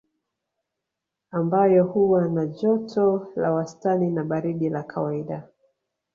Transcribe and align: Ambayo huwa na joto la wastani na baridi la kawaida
Ambayo 1.31 1.83
huwa 1.83 2.27
na 2.27 2.45
joto 2.47 3.27
la 3.35 3.51
wastani 3.51 4.09
na 4.11 4.23
baridi 4.23 4.69
la 4.69 4.83
kawaida 4.83 5.47